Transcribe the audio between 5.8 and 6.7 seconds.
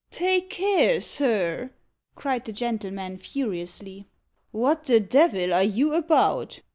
about?"